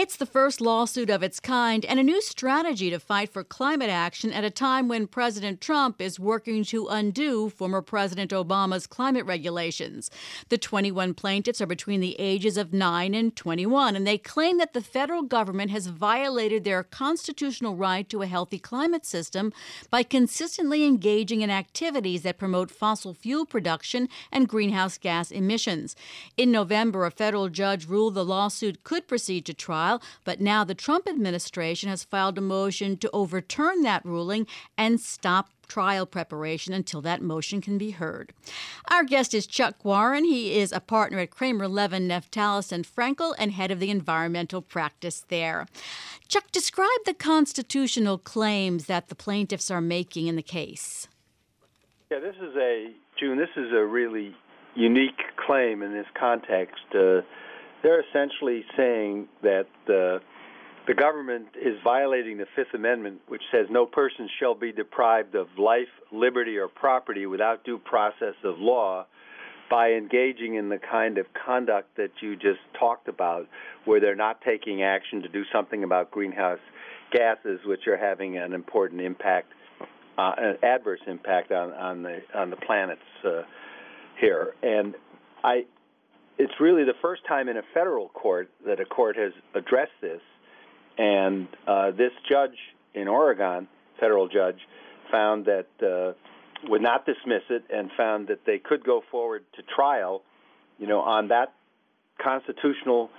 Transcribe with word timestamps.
It's 0.00 0.16
the 0.16 0.26
first 0.26 0.60
lawsuit 0.60 1.10
of 1.10 1.24
its 1.24 1.40
kind 1.40 1.84
and 1.84 1.98
a 1.98 2.04
new 2.04 2.22
strategy 2.22 2.88
to 2.88 3.00
fight 3.00 3.32
for 3.32 3.42
climate 3.42 3.90
action 3.90 4.32
at 4.32 4.44
a 4.44 4.48
time 4.48 4.86
when 4.86 5.08
President 5.08 5.60
Trump 5.60 6.00
is 6.00 6.20
working 6.20 6.62
to 6.66 6.86
undo 6.86 7.50
former 7.50 7.82
President 7.82 8.30
Obama's 8.30 8.86
climate 8.86 9.26
regulations. 9.26 10.08
The 10.50 10.56
21 10.56 11.14
plaintiffs 11.14 11.60
are 11.60 11.66
between 11.66 11.98
the 11.98 12.14
ages 12.20 12.56
of 12.56 12.72
9 12.72 13.12
and 13.12 13.34
21, 13.34 13.96
and 13.96 14.06
they 14.06 14.18
claim 14.18 14.58
that 14.58 14.72
the 14.72 14.80
federal 14.80 15.22
government 15.24 15.72
has 15.72 15.88
violated 15.88 16.62
their 16.62 16.84
constitutional 16.84 17.74
right 17.74 18.08
to 18.08 18.22
a 18.22 18.28
healthy 18.28 18.60
climate 18.60 19.04
system 19.04 19.52
by 19.90 20.04
consistently 20.04 20.84
engaging 20.84 21.40
in 21.40 21.50
activities 21.50 22.22
that 22.22 22.38
promote 22.38 22.70
fossil 22.70 23.14
fuel 23.14 23.44
production 23.44 24.08
and 24.30 24.48
greenhouse 24.48 24.96
gas 24.96 25.32
emissions. 25.32 25.96
In 26.36 26.52
November, 26.52 27.04
a 27.04 27.10
federal 27.10 27.48
judge 27.48 27.88
ruled 27.88 28.14
the 28.14 28.24
lawsuit 28.24 28.84
could 28.84 29.08
proceed 29.08 29.44
to 29.46 29.52
trial 29.52 29.87
trial, 29.88 30.02
but 30.24 30.40
now 30.40 30.64
the 30.64 30.74
Trump 30.74 31.08
administration 31.08 31.88
has 31.88 32.04
filed 32.04 32.38
a 32.38 32.42
motion 32.42 32.96
to 32.98 33.10
overturn 33.12 33.82
that 33.82 34.04
ruling 34.04 34.46
and 34.76 35.00
stop 35.00 35.50
trial 35.66 36.06
preparation 36.06 36.72
until 36.72 37.02
that 37.02 37.20
motion 37.20 37.60
can 37.60 37.76
be 37.76 37.90
heard. 37.90 38.32
Our 38.90 39.04
guest 39.04 39.34
is 39.34 39.46
Chuck 39.46 39.84
Warren. 39.84 40.24
He 40.24 40.58
is 40.58 40.72
a 40.72 40.80
partner 40.80 41.18
at 41.18 41.30
Kramer 41.30 41.68
Levin, 41.68 42.08
Naftalis 42.08 42.72
and 42.72 42.86
Frankel 42.86 43.34
and 43.38 43.52
head 43.52 43.70
of 43.70 43.78
the 43.78 43.90
environmental 43.90 44.62
practice 44.62 45.24
there. 45.28 45.66
Chuck, 46.26 46.50
describe 46.52 47.04
the 47.04 47.12
constitutional 47.12 48.16
claims 48.16 48.86
that 48.86 49.08
the 49.08 49.14
plaintiffs 49.14 49.70
are 49.70 49.82
making 49.82 50.26
in 50.26 50.36
the 50.36 50.42
case. 50.42 51.06
Yeah, 52.10 52.20
this 52.20 52.36
is 52.36 52.56
a 52.56 52.90
June. 53.20 53.36
This 53.36 53.54
is 53.56 53.70
a 53.72 53.84
really 53.84 54.34
unique 54.74 55.20
claim 55.36 55.82
in 55.82 55.92
this 55.92 56.06
context. 56.18 56.84
Uh, 56.94 57.20
they're 57.82 58.00
essentially 58.00 58.64
saying 58.76 59.28
that 59.42 59.66
uh, 59.88 60.18
the 60.86 60.94
government 60.94 61.48
is 61.54 61.76
violating 61.84 62.38
the 62.38 62.46
Fifth 62.56 62.74
Amendment, 62.74 63.20
which 63.28 63.42
says 63.52 63.66
no 63.70 63.84
person 63.86 64.28
shall 64.40 64.54
be 64.54 64.72
deprived 64.72 65.34
of 65.34 65.46
life, 65.58 65.88
liberty, 66.10 66.56
or 66.56 66.66
property 66.68 67.26
without 67.26 67.64
due 67.64 67.78
process 67.78 68.34
of 68.42 68.58
law 68.58 69.06
by 69.70 69.90
engaging 69.90 70.54
in 70.54 70.70
the 70.70 70.78
kind 70.78 71.18
of 71.18 71.26
conduct 71.44 71.94
that 71.98 72.10
you 72.22 72.34
just 72.34 72.60
talked 72.78 73.06
about, 73.06 73.46
where 73.84 74.00
they're 74.00 74.16
not 74.16 74.40
taking 74.40 74.82
action 74.82 75.20
to 75.20 75.28
do 75.28 75.42
something 75.52 75.84
about 75.84 76.10
greenhouse 76.10 76.58
gases, 77.12 77.60
which 77.66 77.86
are 77.86 77.98
having 77.98 78.38
an 78.38 78.54
important 78.54 79.02
impact, 79.02 79.52
uh, 80.16 80.32
an 80.38 80.56
adverse 80.62 81.00
impact 81.06 81.52
on, 81.52 81.72
on 81.72 82.02
the 82.02 82.20
on 82.34 82.48
the 82.48 82.56
planets 82.56 83.00
uh, 83.26 83.42
here. 84.18 84.54
And 84.62 84.94
I 85.44 85.66
it's 86.38 86.52
really 86.60 86.84
the 86.84 86.94
first 87.02 87.22
time 87.26 87.48
in 87.48 87.56
a 87.56 87.62
federal 87.74 88.08
court 88.08 88.48
that 88.66 88.80
a 88.80 88.84
court 88.84 89.16
has 89.16 89.32
addressed 89.54 90.00
this, 90.00 90.20
and 90.96 91.48
uh, 91.66 91.90
this 91.90 92.12
judge 92.28 92.56
in 92.94 93.08
Oregon, 93.08 93.68
federal 94.00 94.28
judge, 94.28 94.58
found 95.10 95.46
that 95.46 95.66
uh, 95.82 96.12
would 96.68 96.82
not 96.82 97.04
dismiss 97.06 97.42
it 97.50 97.64
and 97.72 97.90
found 97.96 98.28
that 98.28 98.40
they 98.46 98.58
could 98.58 98.84
go 98.84 99.02
forward 99.10 99.44
to 99.56 99.62
trial, 99.74 100.22
you 100.78 100.86
know, 100.86 101.00
on 101.00 101.28
that 101.28 101.52
constitutional 102.22 103.10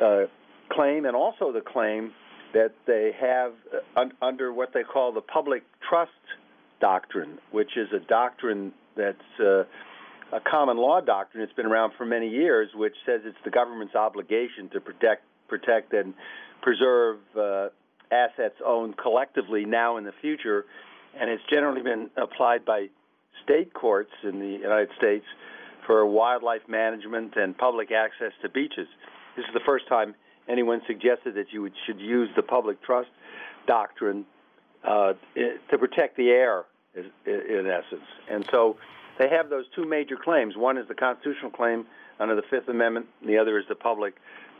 uh, 0.00 0.22
claim 0.70 1.04
and 1.04 1.16
also 1.16 1.52
the 1.52 1.60
claim 1.60 2.12
that 2.52 2.72
they 2.86 3.12
have 3.20 3.52
un- 3.96 4.12
under 4.20 4.52
what 4.52 4.72
they 4.72 4.82
call 4.82 5.12
the 5.12 5.20
public 5.20 5.62
trust 5.88 6.10
doctrine, 6.80 7.38
which 7.50 7.76
is 7.76 7.88
a 7.94 8.00
doctrine 8.08 8.72
that's 8.96 9.40
uh, 9.40 9.64
a 10.32 10.40
common 10.40 10.76
law 10.76 11.00
doctrine 11.00 11.42
that's 11.42 11.56
been 11.56 11.66
around 11.66 11.92
for 11.96 12.06
many 12.06 12.28
years, 12.28 12.68
which 12.74 12.94
says 13.04 13.20
it's 13.24 13.36
the 13.44 13.50
government's 13.50 13.94
obligation 13.94 14.68
to 14.72 14.80
protect, 14.80 15.24
protect 15.48 15.92
and 15.92 16.14
preserve 16.62 17.18
uh, 17.36 17.68
assets 18.12 18.54
owned 18.64 18.96
collectively 18.96 19.64
now 19.64 19.96
and 19.96 20.06
in 20.06 20.12
the 20.12 20.20
future, 20.20 20.66
and 21.18 21.30
it's 21.30 21.42
generally 21.50 21.82
been 21.82 22.10
applied 22.16 22.64
by 22.64 22.86
state 23.44 23.72
courts 23.74 24.10
in 24.22 24.38
the 24.38 24.58
United 24.62 24.88
States 24.96 25.24
for 25.86 26.04
wildlife 26.06 26.62
management 26.68 27.34
and 27.36 27.56
public 27.56 27.90
access 27.90 28.32
to 28.42 28.48
beaches. 28.48 28.86
This 29.36 29.44
is 29.46 29.54
the 29.54 29.60
first 29.66 29.88
time 29.88 30.14
anyone 30.48 30.82
suggested 30.86 31.34
that 31.34 31.46
you 31.52 31.68
should 31.86 32.00
use 32.00 32.28
the 32.36 32.42
public 32.42 32.82
trust 32.82 33.08
doctrine 33.66 34.24
uh, 34.84 35.14
to 35.70 35.78
protect 35.78 36.16
the 36.16 36.30
air, 36.30 36.64
in 36.94 37.66
essence. 37.66 38.06
And 38.30 38.44
so 38.50 38.76
they 39.20 39.28
have 39.28 39.50
those 39.50 39.66
two 39.76 39.84
major 39.84 40.16
claims. 40.16 40.56
One 40.56 40.78
is 40.78 40.88
the 40.88 40.94
constitutional 40.94 41.50
claim 41.50 41.84
under 42.18 42.34
the 42.34 42.42
Fifth 42.50 42.68
Amendment, 42.68 43.06
and 43.20 43.28
the 43.28 43.36
other 43.36 43.58
is 43.58 43.66
the 43.68 43.74
public 43.74 44.14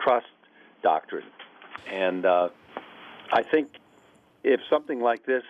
trust 0.04 0.26
doctrine. 0.82 1.24
And 1.90 2.26
uh, 2.26 2.50
I 3.32 3.42
think 3.42 3.68
if 4.44 4.60
something 4.68 5.00
like 5.00 5.24
this 5.24 5.44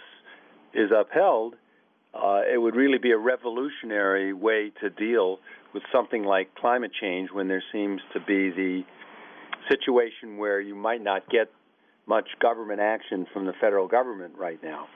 is 0.72 0.90
upheld, 0.96 1.56
uh, 2.14 2.42
it 2.52 2.58
would 2.58 2.76
really 2.76 2.98
be 2.98 3.10
a 3.10 3.18
revolutionary 3.18 4.32
way 4.32 4.70
to 4.80 4.90
deal 4.90 5.40
with 5.74 5.82
something 5.92 6.22
like 6.22 6.54
climate 6.54 6.92
change 7.00 7.30
when 7.32 7.48
there 7.48 7.64
seems 7.72 8.00
to 8.12 8.20
be 8.20 8.50
the 8.50 8.82
situation 9.68 10.36
where 10.38 10.60
you 10.60 10.76
might 10.76 11.02
not 11.02 11.28
get 11.28 11.50
much 12.06 12.28
government 12.40 12.80
action 12.80 13.26
from 13.32 13.46
the 13.46 13.52
federal 13.60 13.86
government 13.86 14.34
right 14.36 14.62
now. 14.62 14.88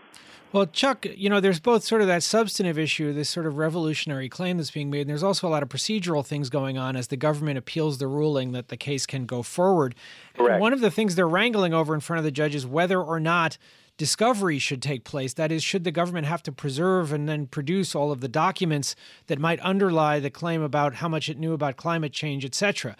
Well, 0.54 0.66
Chuck, 0.66 1.04
you 1.16 1.28
know, 1.28 1.40
there's 1.40 1.58
both 1.58 1.82
sort 1.82 2.00
of 2.00 2.06
that 2.06 2.22
substantive 2.22 2.78
issue, 2.78 3.12
this 3.12 3.28
sort 3.28 3.46
of 3.46 3.58
revolutionary 3.58 4.28
claim 4.28 4.56
that's 4.56 4.70
being 4.70 4.88
made, 4.88 5.00
and 5.00 5.10
there's 5.10 5.24
also 5.24 5.48
a 5.48 5.50
lot 5.50 5.64
of 5.64 5.68
procedural 5.68 6.24
things 6.24 6.48
going 6.48 6.78
on 6.78 6.94
as 6.94 7.08
the 7.08 7.16
government 7.16 7.58
appeals 7.58 7.98
the 7.98 8.06
ruling 8.06 8.52
that 8.52 8.68
the 8.68 8.76
case 8.76 9.04
can 9.04 9.26
go 9.26 9.42
forward. 9.42 9.96
Correct. 10.36 10.60
one 10.60 10.72
of 10.72 10.80
the 10.80 10.92
things 10.92 11.16
they're 11.16 11.26
wrangling 11.26 11.74
over 11.74 11.92
in 11.92 11.98
front 11.98 12.18
of 12.18 12.24
the 12.24 12.30
judge 12.30 12.54
is 12.54 12.64
whether 12.64 13.02
or 13.02 13.18
not 13.18 13.58
discovery 13.96 14.60
should 14.60 14.80
take 14.80 15.02
place. 15.02 15.34
That 15.34 15.50
is, 15.50 15.64
should 15.64 15.82
the 15.82 15.90
government 15.90 16.26
have 16.26 16.42
to 16.44 16.52
preserve 16.52 17.12
and 17.12 17.28
then 17.28 17.46
produce 17.46 17.94
all 17.94 18.12
of 18.12 18.20
the 18.20 18.28
documents 18.28 18.94
that 19.26 19.40
might 19.40 19.60
underlie 19.60 20.20
the 20.20 20.30
claim 20.30 20.62
about 20.62 20.94
how 20.94 21.08
much 21.08 21.28
it 21.28 21.38
knew 21.38 21.52
about 21.52 21.76
climate 21.76 22.12
change, 22.12 22.44
et 22.44 22.54
cetera. 22.54 22.96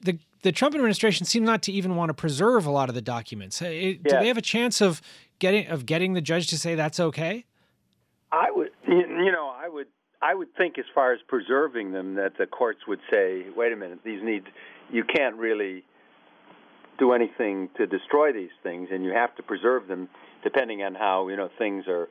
The 0.00 0.18
the 0.42 0.52
Trump 0.52 0.74
administration 0.74 1.26
seems 1.26 1.46
not 1.46 1.62
to 1.62 1.72
even 1.72 1.96
want 1.96 2.10
to 2.10 2.14
preserve 2.14 2.66
a 2.66 2.70
lot 2.70 2.88
of 2.88 2.94
the 2.94 3.02
documents. 3.02 3.62
It, 3.62 3.70
yeah. 3.70 3.96
Do 4.04 4.18
they 4.18 4.28
have 4.28 4.38
a 4.38 4.42
chance 4.42 4.80
of 4.80 5.00
getting 5.38 5.66
of 5.68 5.86
getting 5.86 6.14
the 6.14 6.20
judge 6.20 6.48
to 6.48 6.58
say 6.58 6.74
that's 6.74 6.98
okay? 6.98 7.44
I 8.32 8.50
would, 8.50 8.70
you 8.88 9.30
know, 9.30 9.52
I 9.54 9.68
would, 9.68 9.88
I 10.22 10.34
would 10.34 10.54
think 10.56 10.78
as 10.78 10.86
far 10.94 11.12
as 11.12 11.20
preserving 11.28 11.92
them 11.92 12.14
that 12.14 12.38
the 12.38 12.46
courts 12.46 12.80
would 12.88 13.00
say, 13.10 13.44
wait 13.54 13.72
a 13.72 13.76
minute, 13.76 13.98
these 14.04 14.22
need, 14.22 14.44
you 14.90 15.04
can't 15.04 15.36
really 15.36 15.84
do 16.98 17.12
anything 17.12 17.68
to 17.76 17.86
destroy 17.86 18.32
these 18.32 18.50
things, 18.62 18.88
and 18.90 19.04
you 19.04 19.10
have 19.10 19.34
to 19.36 19.42
preserve 19.42 19.86
them, 19.86 20.08
depending 20.42 20.82
on 20.82 20.94
how 20.94 21.28
you 21.28 21.36
know 21.36 21.50
things 21.58 21.84
are 21.86 22.08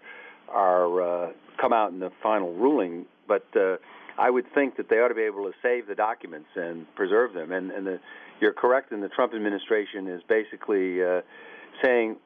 are 0.49 1.01
uh, 1.01 1.31
come 1.59 1.73
out 1.73 1.91
in 1.91 1.99
the 1.99 2.11
final 2.21 2.53
ruling. 2.53 3.05
But 3.27 3.45
uh, 3.55 3.77
I 4.17 4.29
would 4.29 4.45
think 4.53 4.77
that 4.77 4.89
they 4.89 4.97
ought 4.97 5.09
to 5.09 5.15
be 5.15 5.23
able 5.23 5.45
to 5.45 5.53
save 5.61 5.87
the 5.87 5.95
documents 5.95 6.49
and 6.55 6.85
preserve 6.95 7.33
them. 7.33 7.51
And, 7.51 7.71
and 7.71 7.87
the, 7.87 7.99
you're 8.39 8.53
correct, 8.53 8.91
and 8.91 9.01
the 9.01 9.09
Trump 9.09 9.33
administration 9.33 10.07
is 10.07 10.21
basically 10.27 11.03
uh, 11.03 11.21
saying 11.83 12.17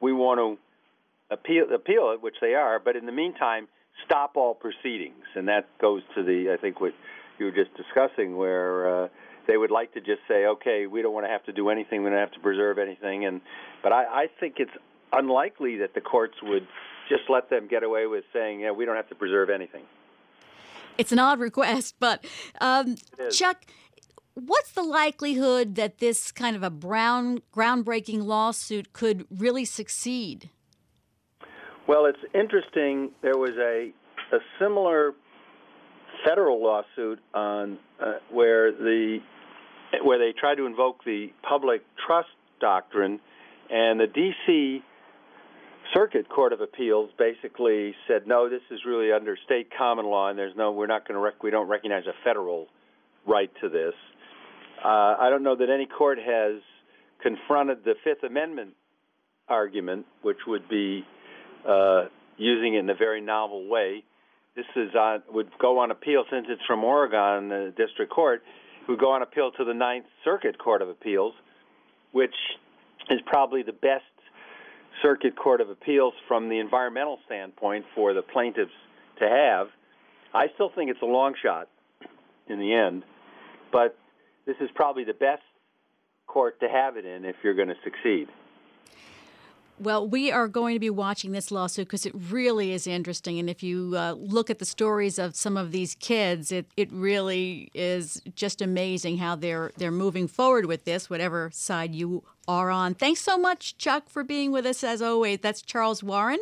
we 0.00 0.12
want 0.12 0.38
to 0.38 1.34
appeal, 1.34 1.64
appeal 1.74 2.12
it, 2.14 2.22
which 2.22 2.36
they 2.40 2.54
are, 2.54 2.78
but 2.78 2.96
in 2.96 3.06
the 3.06 3.12
meantime, 3.12 3.68
stop 4.04 4.36
all 4.36 4.54
proceedings. 4.54 5.24
And 5.34 5.48
that 5.48 5.68
goes 5.80 6.02
to 6.14 6.22
the, 6.22 6.54
I 6.56 6.60
think, 6.60 6.80
what 6.80 6.92
you 7.38 7.46
were 7.46 7.52
just 7.52 7.70
discussing, 7.76 8.36
where 8.36 9.04
uh, 9.04 9.08
they 9.46 9.56
would 9.56 9.70
like 9.70 9.92
to 9.94 10.00
just 10.00 10.20
say, 10.28 10.46
okay, 10.46 10.86
we 10.86 11.02
don't 11.02 11.12
want 11.12 11.26
to 11.26 11.30
have 11.30 11.44
to 11.44 11.52
do 11.52 11.68
anything, 11.68 12.02
we 12.02 12.10
don't 12.10 12.18
have 12.18 12.32
to 12.32 12.40
preserve 12.40 12.78
anything. 12.78 13.24
And 13.24 13.40
but 13.82 13.92
I, 13.92 14.04
I 14.04 14.26
think 14.38 14.56
it's 14.58 14.70
unlikely 15.12 15.78
that 15.78 15.94
the 15.94 16.00
courts 16.00 16.34
would 16.42 16.66
just 17.08 17.22
let 17.28 17.50
them 17.50 17.68
get 17.68 17.82
away 17.82 18.06
with 18.06 18.24
saying, 18.32 18.60
yeah, 18.60 18.70
we 18.70 18.84
don't 18.84 18.96
have 18.96 19.08
to 19.08 19.14
preserve 19.14 19.50
anything. 19.50 19.82
It's 20.98 21.12
an 21.12 21.18
odd 21.18 21.40
request, 21.40 21.96
but 21.98 22.24
um, 22.60 22.96
Chuck, 23.30 23.64
what's 24.34 24.72
the 24.72 24.82
likelihood 24.82 25.74
that 25.76 25.98
this 25.98 26.32
kind 26.32 26.56
of 26.56 26.62
a 26.62 26.70
brown 26.70 27.40
groundbreaking 27.54 28.24
lawsuit 28.24 28.92
could 28.92 29.26
really 29.30 29.64
succeed? 29.64 30.50
Well, 31.88 32.06
it's 32.06 32.18
interesting. 32.34 33.10
There 33.22 33.36
was 33.36 33.52
a 33.58 33.92
a 34.34 34.38
similar 34.58 35.12
federal 36.24 36.62
lawsuit 36.62 37.18
on 37.34 37.78
uh, 38.00 38.12
where 38.30 38.72
the 38.72 39.18
where 40.02 40.18
they 40.18 40.32
tried 40.38 40.54
to 40.56 40.66
invoke 40.66 41.04
the 41.04 41.28
public 41.46 41.82
trust 42.06 42.28
doctrine, 42.60 43.20
and 43.70 44.00
the 44.00 44.06
D.C. 44.06 44.82
Circuit 45.94 46.28
Court 46.28 46.52
of 46.52 46.60
Appeals 46.60 47.10
basically 47.18 47.94
said, 48.08 48.26
no, 48.26 48.48
this 48.48 48.62
is 48.70 48.80
really 48.86 49.12
under 49.12 49.36
state 49.44 49.68
common 49.76 50.06
law, 50.06 50.28
and 50.28 50.38
there's 50.38 50.56
no, 50.56 50.72
we're 50.72 50.86
not 50.86 51.06
going 51.06 51.16
to, 51.16 51.20
rec- 51.20 51.42
we 51.42 51.50
don't 51.50 51.68
recognize 51.68 52.04
a 52.06 52.14
federal 52.24 52.66
right 53.26 53.50
to 53.60 53.68
this. 53.68 53.94
Uh, 54.84 54.88
I 55.18 55.28
don't 55.30 55.42
know 55.42 55.56
that 55.56 55.70
any 55.70 55.86
court 55.86 56.18
has 56.18 56.60
confronted 57.22 57.84
the 57.84 57.94
Fifth 58.02 58.24
Amendment 58.24 58.70
argument, 59.48 60.06
which 60.22 60.38
would 60.46 60.68
be 60.68 61.04
uh, 61.68 62.04
using 62.36 62.74
it 62.74 62.80
in 62.80 62.90
a 62.90 62.94
very 62.94 63.20
novel 63.20 63.68
way. 63.68 64.02
This 64.56 64.66
is 64.76 64.94
on, 64.94 65.22
would 65.30 65.50
go 65.58 65.78
on 65.78 65.90
appeal 65.90 66.24
since 66.30 66.46
it's 66.48 66.62
from 66.66 66.84
Oregon, 66.84 67.48
the 67.48 67.72
district 67.76 68.12
court, 68.12 68.42
would 68.88 68.98
go 68.98 69.12
on 69.12 69.22
appeal 69.22 69.50
to 69.52 69.64
the 69.64 69.74
Ninth 69.74 70.06
Circuit 70.24 70.58
Court 70.58 70.82
of 70.82 70.88
Appeals, 70.88 71.34
which 72.12 72.34
is 73.10 73.20
probably 73.26 73.62
the 73.62 73.72
best 73.72 74.04
circuit 75.02 75.36
court 75.36 75.60
of 75.60 75.68
appeals 75.68 76.14
from 76.26 76.48
the 76.48 76.58
environmental 76.58 77.18
standpoint 77.26 77.84
for 77.94 78.14
the 78.14 78.22
plaintiffs 78.22 78.70
to 79.18 79.28
have. 79.28 79.68
I 80.32 80.46
still 80.54 80.70
think 80.74 80.90
it's 80.90 81.02
a 81.02 81.06
long 81.06 81.34
shot 81.42 81.68
in 82.48 82.58
the 82.58 82.72
end, 82.72 83.02
but 83.70 83.98
this 84.46 84.56
is 84.60 84.70
probably 84.74 85.04
the 85.04 85.12
best 85.12 85.42
court 86.26 86.58
to 86.60 86.68
have 86.68 86.96
it 86.96 87.04
in 87.04 87.24
if 87.24 87.36
you're 87.42 87.54
going 87.54 87.68
to 87.68 87.76
succeed. 87.84 88.28
Well, 89.78 90.06
we 90.06 90.30
are 90.30 90.48
going 90.48 90.76
to 90.76 90.78
be 90.78 90.90
watching 90.90 91.32
this 91.32 91.50
lawsuit 91.50 91.88
because 91.88 92.06
it 92.06 92.12
really 92.14 92.72
is 92.72 92.86
interesting. 92.86 93.38
And 93.38 93.50
if 93.50 93.62
you 93.62 93.94
uh, 93.96 94.12
look 94.12 94.48
at 94.48 94.58
the 94.58 94.64
stories 94.64 95.18
of 95.18 95.34
some 95.34 95.56
of 95.56 95.72
these 95.72 95.96
kids, 95.96 96.52
it, 96.52 96.66
it 96.76 96.92
really 96.92 97.70
is 97.74 98.22
just 98.34 98.62
amazing 98.62 99.18
how 99.18 99.34
they're 99.34 99.72
they're 99.76 99.90
moving 99.90 100.28
forward 100.28 100.66
with 100.66 100.84
this, 100.84 101.10
whatever 101.10 101.50
side 101.52 101.94
you 101.94 102.22
are 102.48 102.70
on. 102.70 102.94
Thanks 102.94 103.20
so 103.20 103.38
much, 103.38 103.76
Chuck, 103.78 104.08
for 104.08 104.24
being 104.24 104.52
with 104.52 104.66
us 104.66 104.82
as 104.82 105.00
always. 105.00 105.38
That's 105.40 105.62
Charles 105.62 106.02
Warren. 106.02 106.40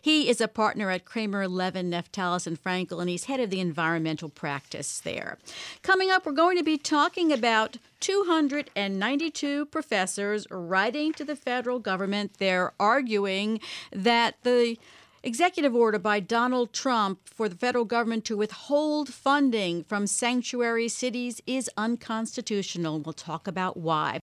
He 0.00 0.28
is 0.28 0.40
a 0.40 0.48
partner 0.48 0.90
at 0.90 1.04
Kramer, 1.04 1.48
Levin, 1.48 1.90
Naftalis, 1.90 2.46
and 2.46 2.62
Frankel, 2.62 3.00
and 3.00 3.10
he's 3.10 3.24
head 3.24 3.40
of 3.40 3.50
the 3.50 3.60
environmental 3.60 4.28
practice 4.28 5.00
there. 5.00 5.38
Coming 5.82 6.10
up, 6.10 6.26
we're 6.26 6.32
going 6.32 6.56
to 6.56 6.64
be 6.64 6.78
talking 6.78 7.32
about 7.32 7.76
292 8.00 9.66
professors 9.66 10.46
writing 10.50 11.12
to 11.12 11.24
the 11.24 11.36
federal 11.36 11.78
government. 11.78 12.38
They're 12.38 12.72
arguing 12.80 13.60
that 13.92 14.36
the 14.42 14.78
executive 15.22 15.74
order 15.74 15.98
by 15.98 16.20
Donald 16.20 16.72
Trump 16.72 17.20
for 17.24 17.48
the 17.48 17.54
federal 17.54 17.84
government 17.84 18.24
to 18.24 18.36
withhold 18.36 19.08
funding 19.08 19.84
from 19.84 20.06
sanctuary 20.06 20.88
cities 20.88 21.40
is 21.46 21.70
unconstitutional. 21.76 22.98
We'll 23.00 23.12
talk 23.12 23.46
about 23.46 23.76
why. 23.76 24.20